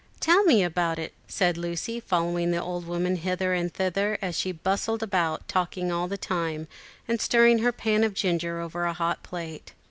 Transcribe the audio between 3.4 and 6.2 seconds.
and thither as she bustled about, talking all the